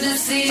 the 0.00 0.16
sea. 0.16 0.50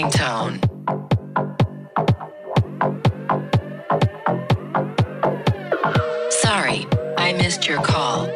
Flying 0.00 0.60
Sorry, 6.30 6.86
I 7.18 7.34
missed 7.34 7.68
your 7.68 7.82
call. 7.82 8.26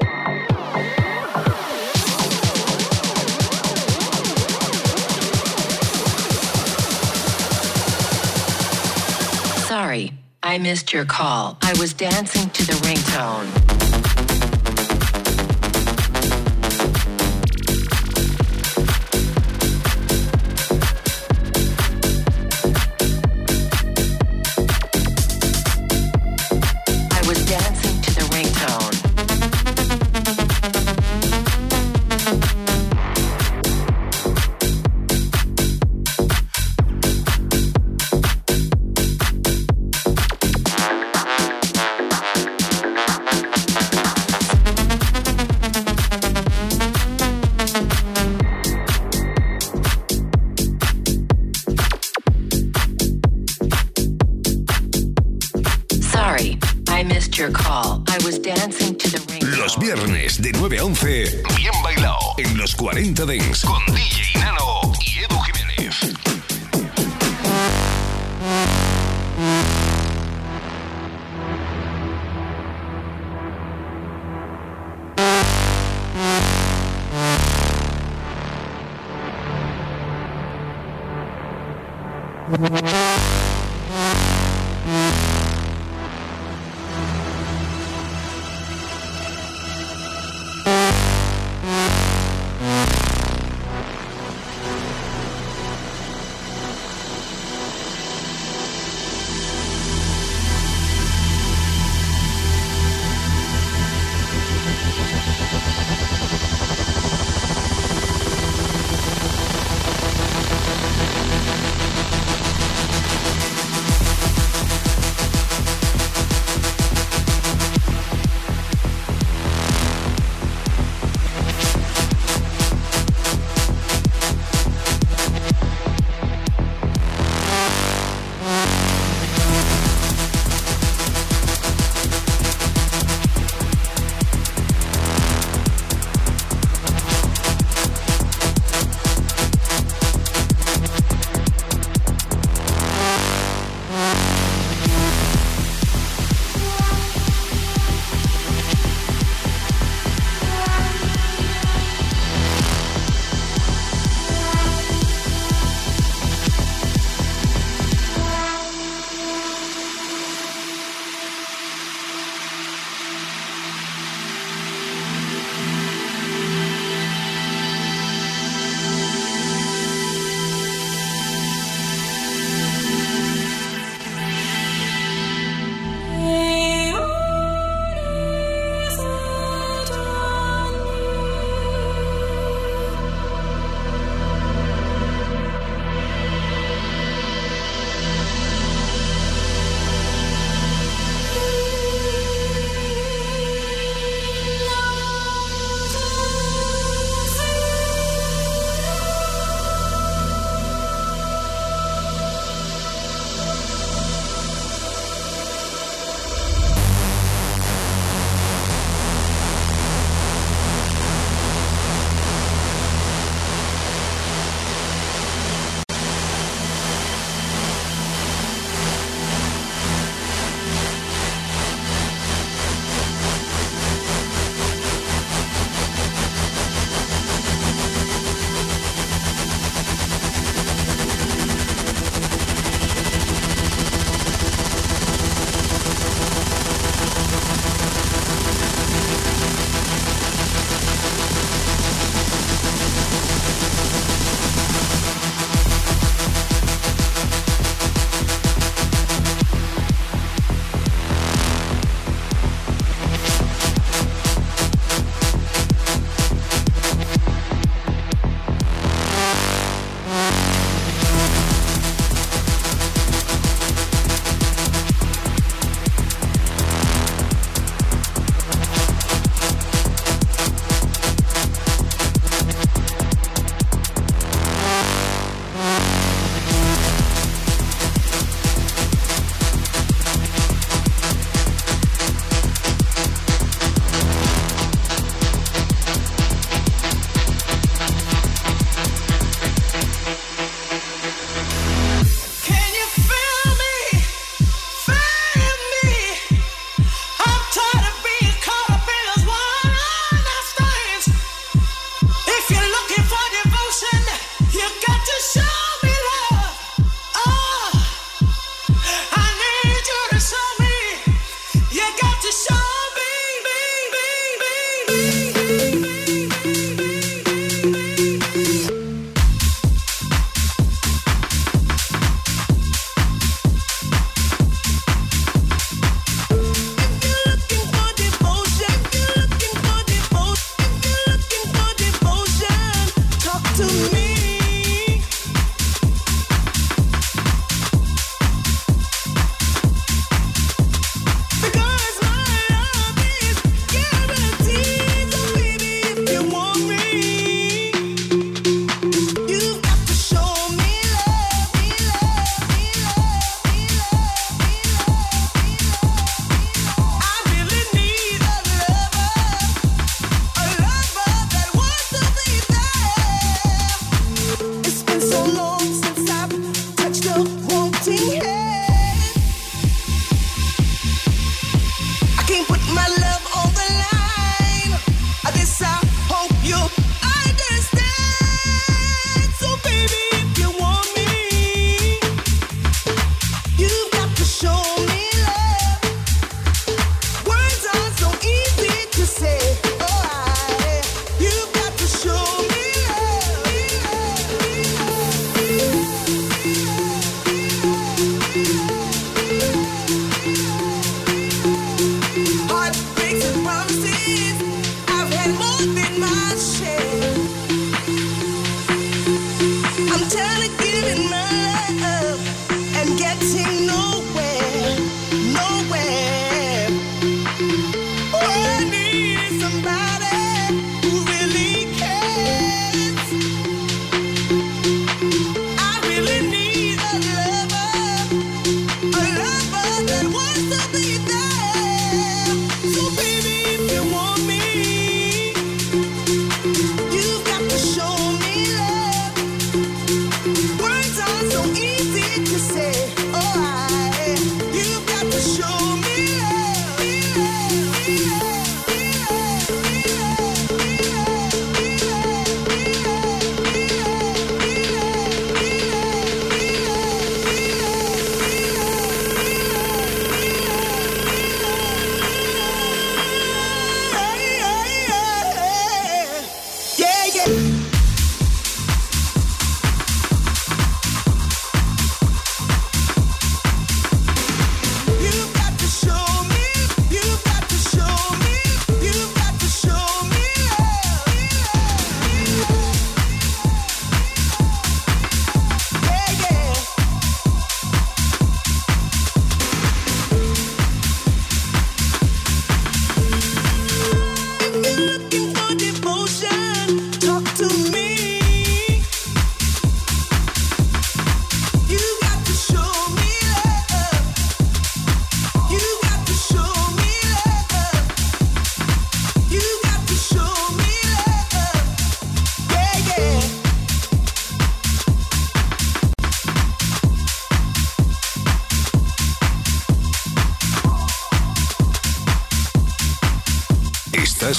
Sorry, 9.66 10.12
I 10.42 10.58
missed 10.58 10.92
your 10.92 11.06
call. 11.06 11.56
I 11.62 11.74
was 11.78 11.94
dancing 11.94 12.50
to 12.50 12.66
the 12.66 12.74
ringtone. 12.74 13.83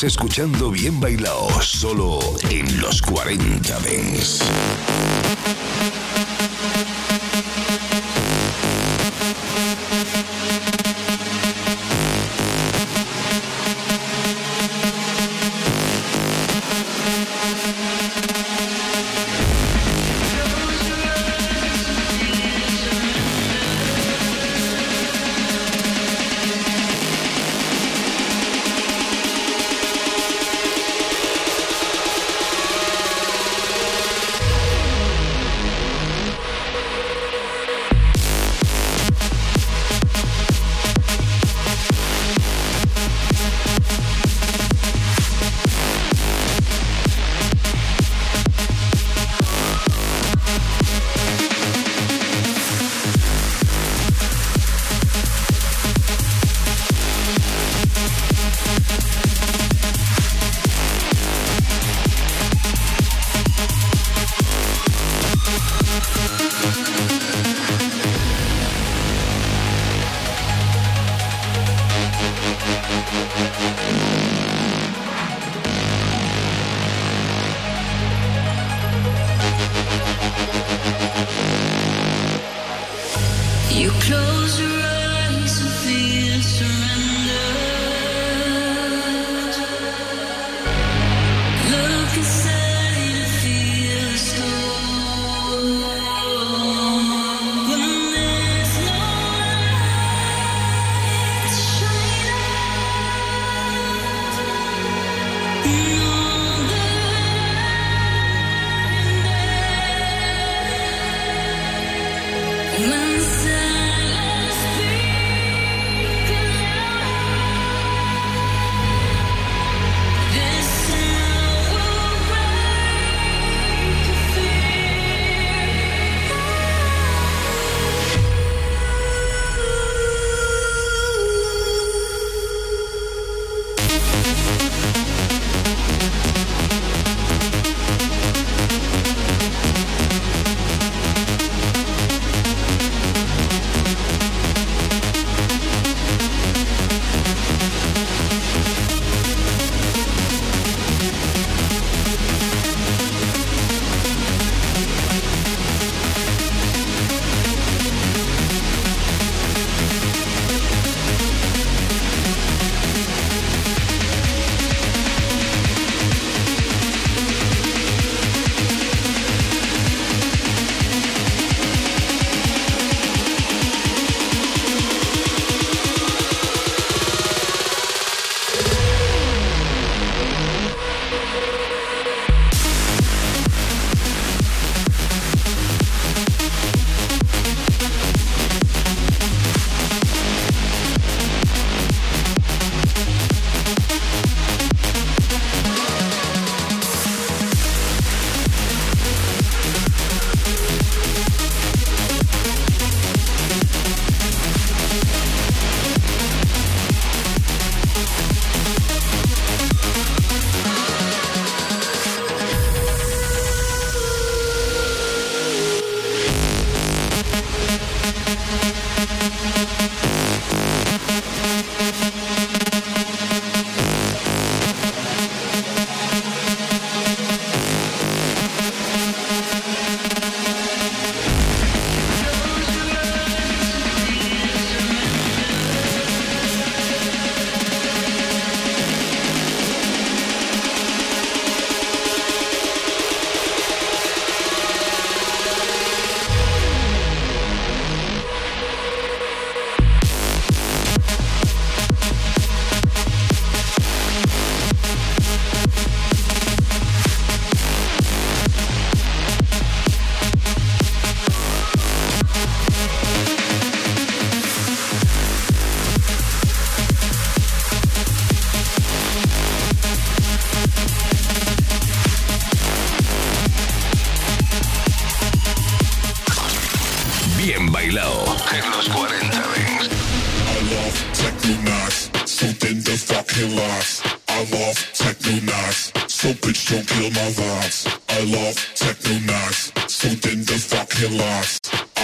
Escuchando 0.04 0.72
Bien 0.72 1.00
Bailao, 1.00 1.62
solo 1.62 2.20
en 2.50 2.82
los 2.82 3.02
40 3.02 3.80
Dents. 3.80 4.42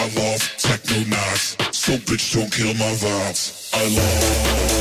I 0.02 0.06
love, 0.16 0.42
techno 0.58 1.04
knots. 1.10 1.56
So 1.78 1.94
bitch, 1.94 2.34
don't 2.34 2.52
kill 2.52 2.74
my 2.74 2.92
vibes. 2.96 3.70
I 3.72 3.88
love. 3.96 4.72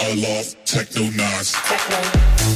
I 0.00 0.14
love 0.14 0.54
techno 0.64 1.10
knots. 1.10 2.53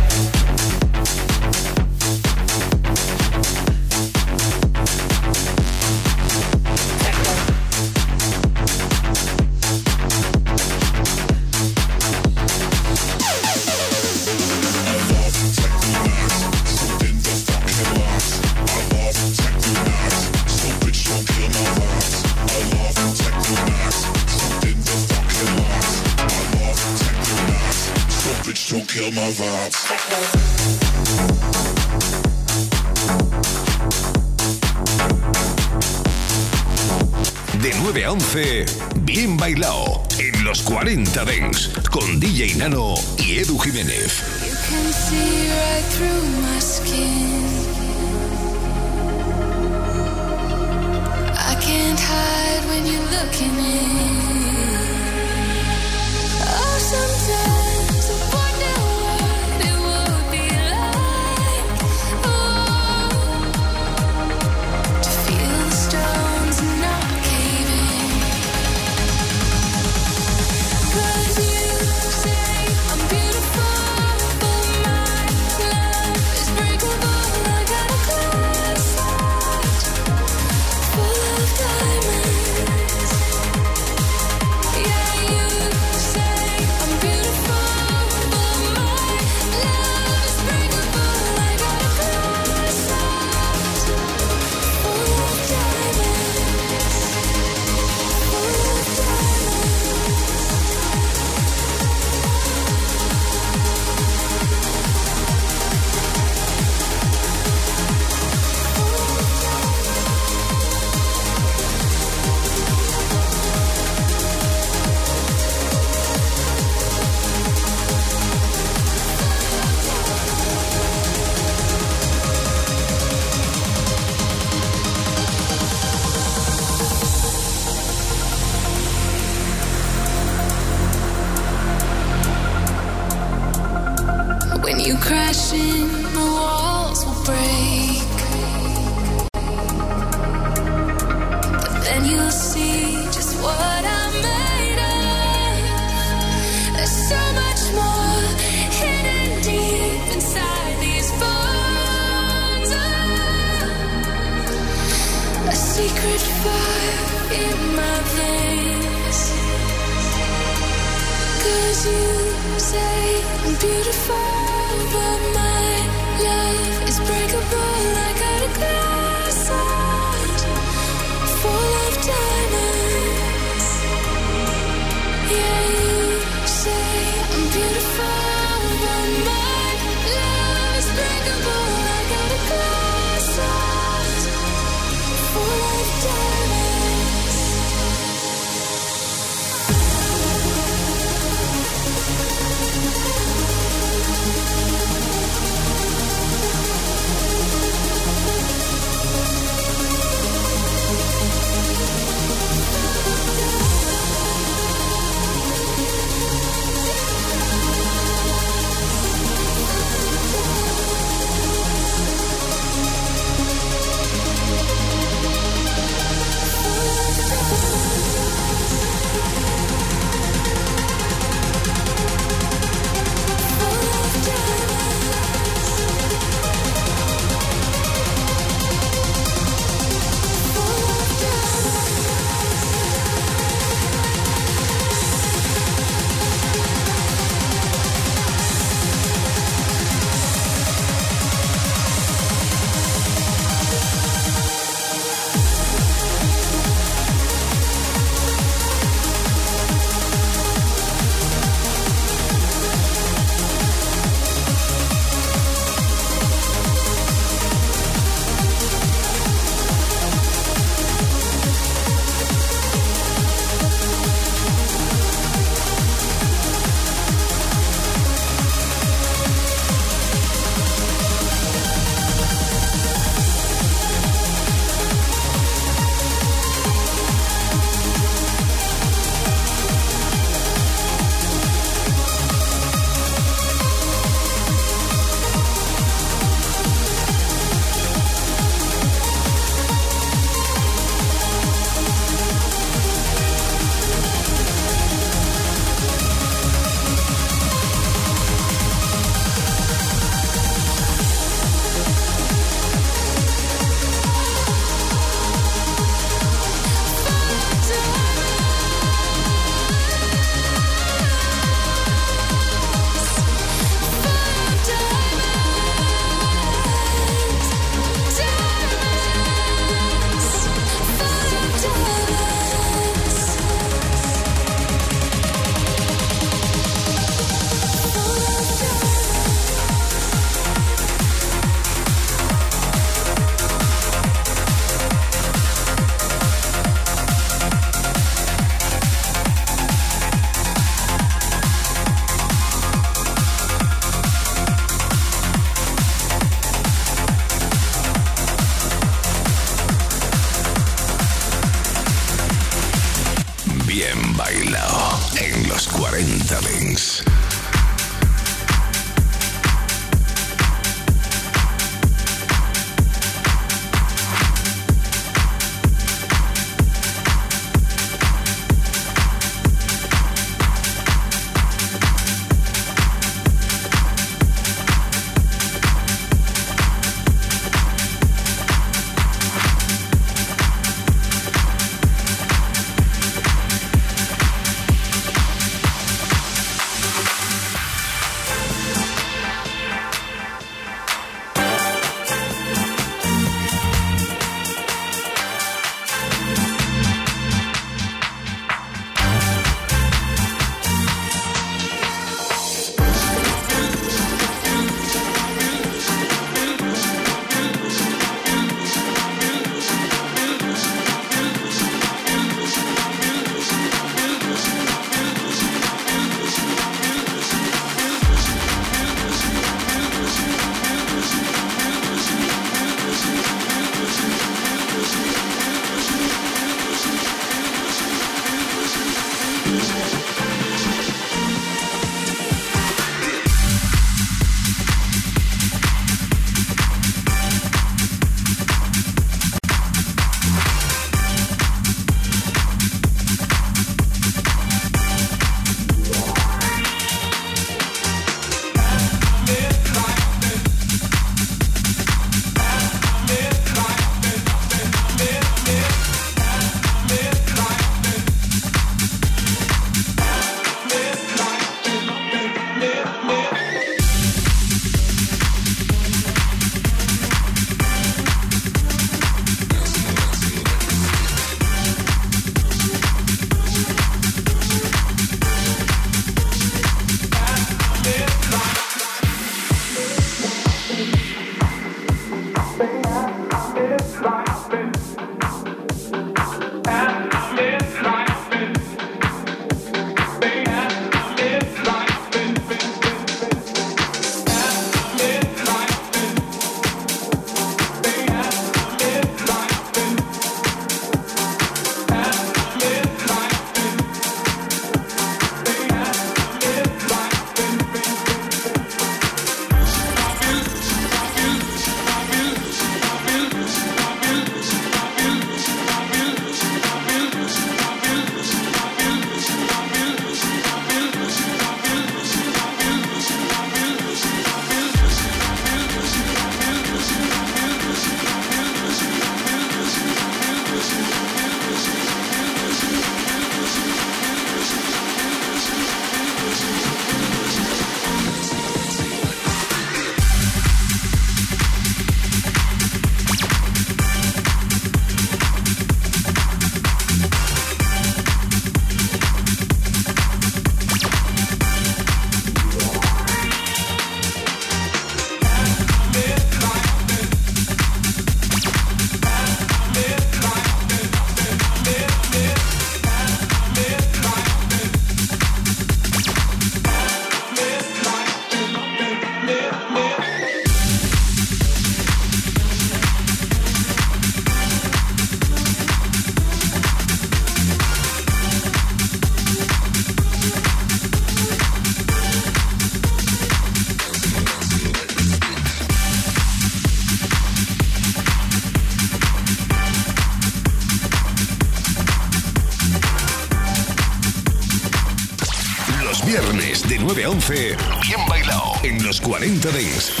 40 599.21 599.51
Dings. 599.51 600.00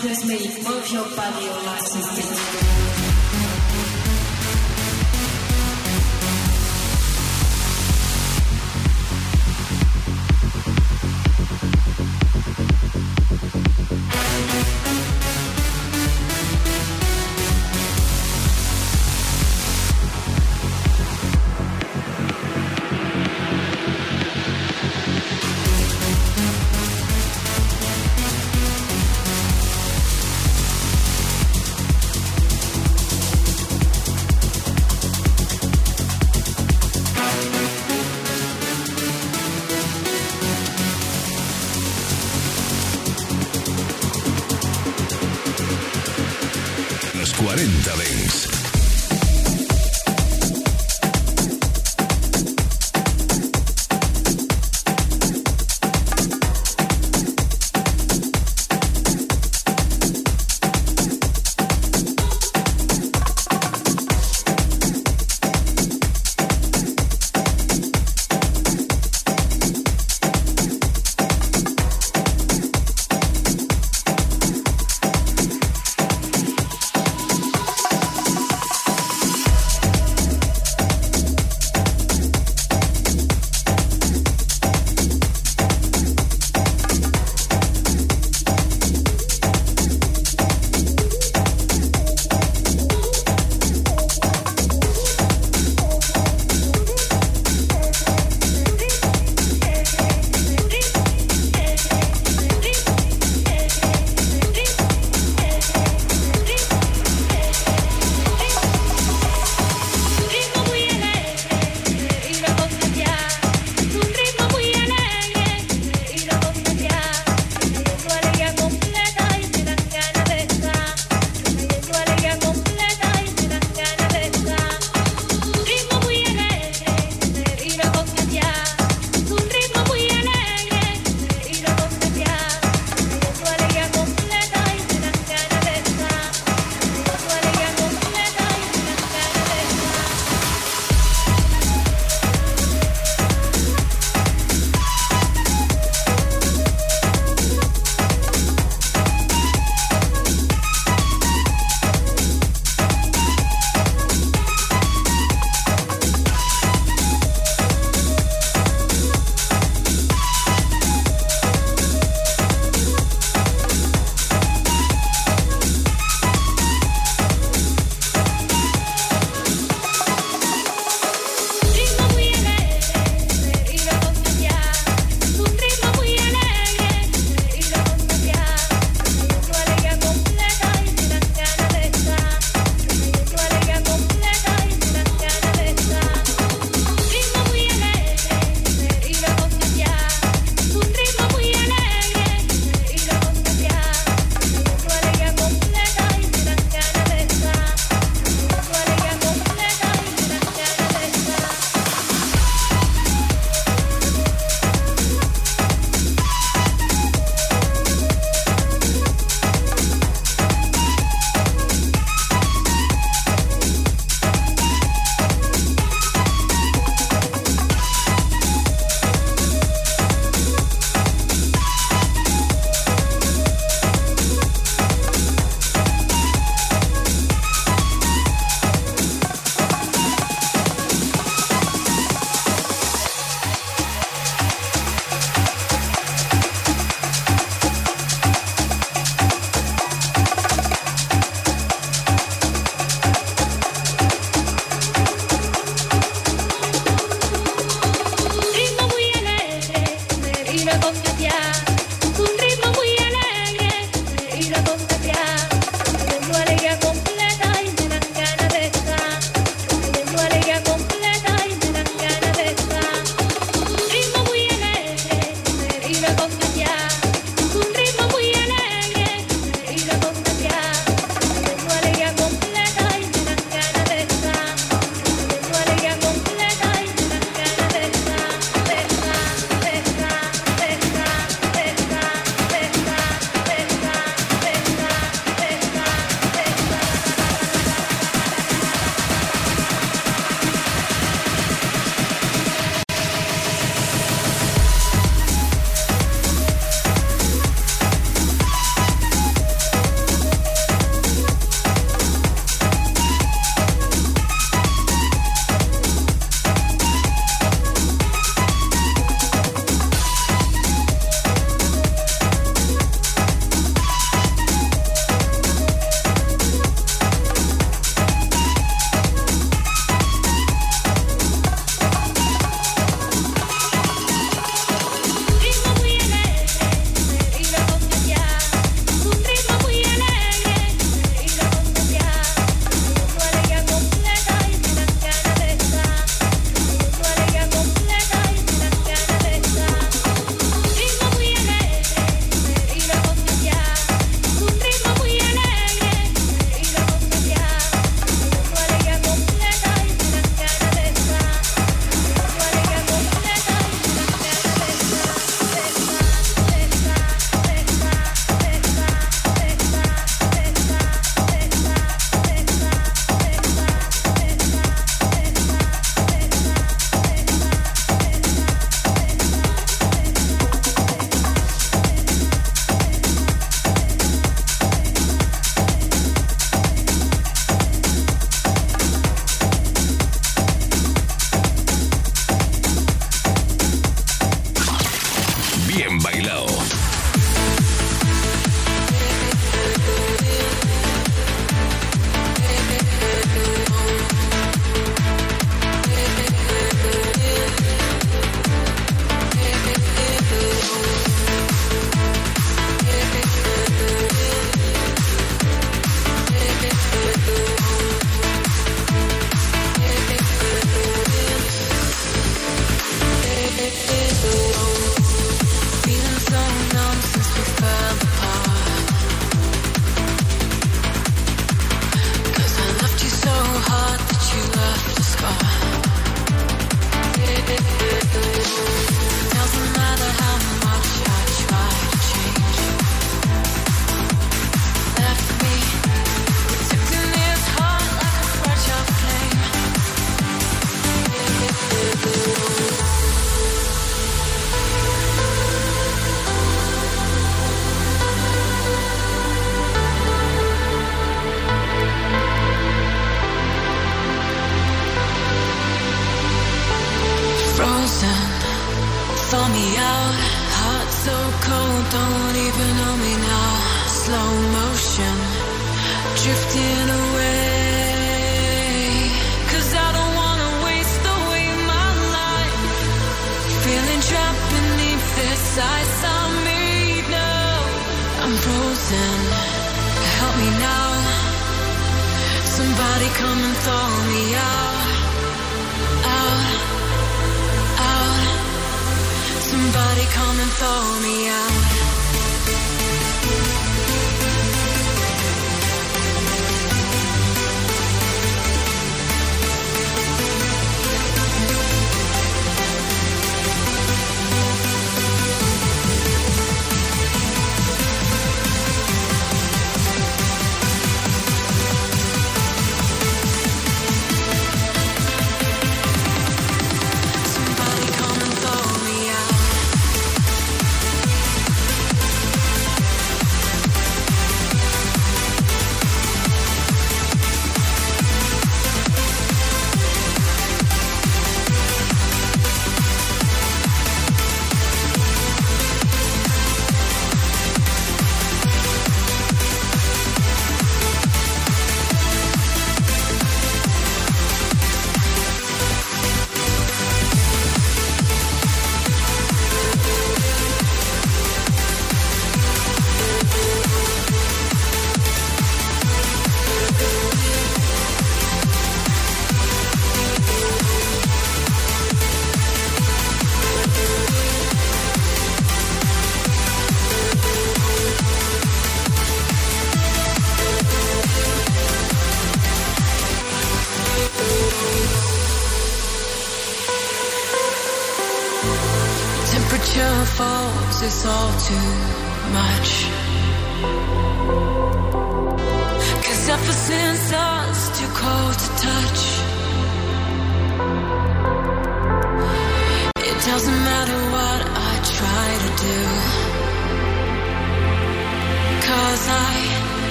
40 0.00 0.08
Dance. 0.08 0.22
with 0.22 0.28
me, 0.28 0.62
move 0.68 0.90
your 0.92 1.16
body 1.16 1.48
all 1.48 1.62
nice 1.64 2.67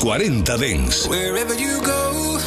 40 0.00 0.42
Dance. 0.44 1.06
Wherever 1.06 1.52
you 1.52 1.78
go, 1.84 2.38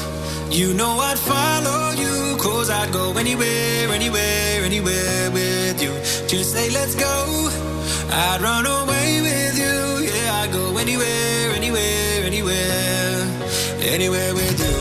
you 0.50 0.74
know 0.74 0.98
I'd 0.98 1.20
follow 1.20 1.92
you. 1.92 2.36
Cause 2.38 2.72
I'd 2.72 2.92
go 2.92 3.16
anywhere, 3.16 3.90
anywhere, 3.90 4.64
anywhere 4.66 5.30
with 5.30 5.80
you. 5.80 5.92
Just 6.28 6.54
say, 6.54 6.72
let's 6.72 6.96
go. 6.96 7.50
I'd 8.10 8.42
run 8.42 8.66
away 8.66 9.22
with 9.22 9.56
you. 9.56 10.08
Yeah, 10.08 10.42
I'd 10.42 10.52
go 10.52 10.78
anywhere, 10.78 11.52
anywhere, 11.54 12.24
anywhere, 12.26 13.28
anywhere 13.82 14.34
with 14.34 14.60
you. 14.60 14.73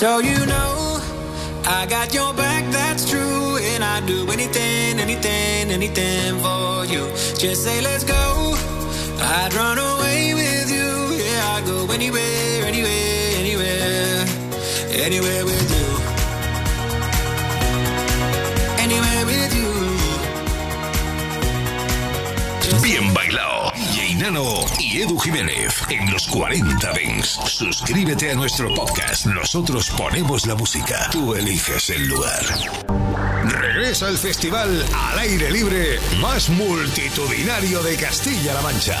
So 0.00 0.18
you 0.20 0.46
know, 0.46 0.98
I 1.66 1.84
got 1.84 2.14
your 2.14 2.32
back, 2.32 2.64
that's 2.72 3.04
true. 3.10 3.58
And 3.58 3.84
I'd 3.84 4.06
do 4.06 4.26
anything, 4.30 4.98
anything, 4.98 5.70
anything 5.70 6.38
for 6.40 6.86
you. 6.86 7.06
Just 7.36 7.64
say, 7.64 7.82
let's 7.82 8.04
go. 8.04 8.54
I'd 9.20 9.52
run 9.52 9.76
away 9.76 10.32
with 10.32 10.70
you. 10.72 10.88
Yeah, 11.22 11.52
I'd 11.52 11.66
go 11.66 11.86
anywhere, 11.92 12.64
anywhere, 12.64 13.36
anywhere, 13.42 14.24
anywhere 15.04 15.44
with 15.44 15.68
you. 15.76 15.88
Anywhere 18.80 19.26
with 19.26 19.52
you. 19.60 19.70
Just 22.62 22.82
Bien 22.82 23.04
Bailao. 23.12 23.70
DJ 23.74 24.18
Nano 24.18 24.79
Edu 24.92 25.18
Jiménez 25.18 25.82
en 25.88 26.10
los 26.10 26.26
40 26.26 26.92
Dents. 26.92 27.38
Suscríbete 27.46 28.32
a 28.32 28.34
nuestro 28.34 28.74
podcast. 28.74 29.26
Nosotros 29.26 29.88
ponemos 29.90 30.46
la 30.46 30.56
música. 30.56 31.08
Tú 31.12 31.34
eliges 31.34 31.90
el 31.90 32.08
lugar. 32.08 32.44
Regresa 33.44 34.08
el 34.08 34.18
festival 34.18 34.84
al 34.92 35.18
aire 35.20 35.50
libre 35.50 36.00
más 36.20 36.48
multitudinario 36.48 37.82
de 37.82 37.96
Castilla-La 37.96 38.62
Mancha. 38.62 38.98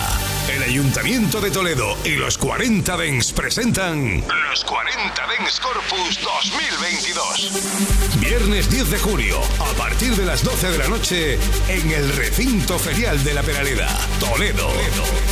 El 0.50 0.64
Ayuntamiento 0.64 1.40
de 1.40 1.50
Toledo 1.52 1.96
y 2.04 2.16
los 2.16 2.36
40 2.36 2.96
Dents 2.96 3.32
presentan 3.32 4.24
los 4.50 4.64
40 4.64 5.26
Dents 5.28 5.60
Corpus 5.60 6.18
2022. 6.20 8.18
Viernes 8.18 8.68
10 8.68 8.90
de 8.90 8.98
junio, 8.98 9.40
a 9.60 9.72
partir 9.78 10.16
de 10.16 10.26
las 10.26 10.42
12 10.42 10.72
de 10.72 10.78
la 10.78 10.88
noche, 10.88 11.38
en 11.68 11.90
el 11.92 12.16
recinto 12.16 12.80
ferial 12.80 13.22
de 13.22 13.34
la 13.34 13.44
Peraleda, 13.44 13.88
Toledo. 14.18 14.68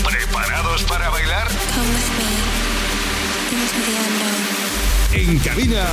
¿Preparados 0.09 0.85
para 0.85 1.09
bailar? 1.11 1.49
En 5.12 5.39
cabina, 5.41 5.85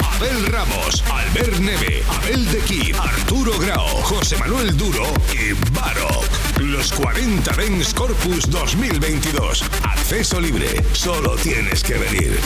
Abel 0.00 0.46
Ramos, 0.46 1.02
Albert 1.10 1.58
Neve, 1.60 2.02
Abel 2.08 2.50
de 2.50 2.58
Kid, 2.60 2.94
Arturo 2.96 3.58
Grau, 3.58 3.86
José 4.02 4.36
Manuel 4.36 4.76
Duro 4.76 5.04
y 5.32 5.52
Barok. 5.72 6.60
Los 6.60 6.92
40 6.92 7.52
Dens 7.56 7.92
Corpus 7.94 8.48
2022. 8.50 9.64
Acceso 9.82 10.40
libre. 10.40 10.68
Solo 10.92 11.36
tienes 11.36 11.82
que 11.82 11.94
venir. 11.94 12.40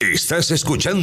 Estás 0.00 0.50
escuchando. 0.50 0.98